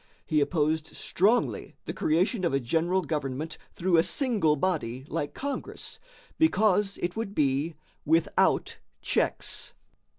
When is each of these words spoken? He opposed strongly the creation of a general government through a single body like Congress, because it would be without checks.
He 0.25 0.41
opposed 0.41 0.87
strongly 0.95 1.75
the 1.85 1.93
creation 1.93 2.43
of 2.43 2.55
a 2.55 2.59
general 2.59 3.03
government 3.03 3.59
through 3.71 3.97
a 3.97 4.01
single 4.01 4.55
body 4.55 5.05
like 5.07 5.35
Congress, 5.35 5.99
because 6.39 6.97
it 7.03 7.15
would 7.15 7.35
be 7.35 7.75
without 8.03 8.79
checks. 9.03 9.73